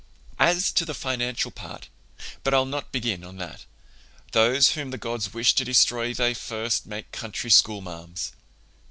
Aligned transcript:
"As 0.39 0.71
to 0.71 0.83
the 0.83 0.95
financial 0.95 1.51
part—but 1.51 2.53
I'll 2.55 2.65
not 2.65 2.91
begin 2.91 3.23
on 3.23 3.37
that. 3.37 3.65
Those 4.31 4.69
whom 4.71 4.89
the 4.89 4.97
gods 4.97 5.31
wish 5.31 5.53
to 5.53 5.63
destroy 5.63 6.11
they 6.11 6.33
first 6.33 6.87
make 6.87 7.11
country 7.11 7.51
schoolmarms! 7.51 8.31